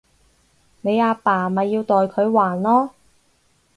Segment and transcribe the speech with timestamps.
[0.81, 2.89] 你阿爸咪要代佢還囉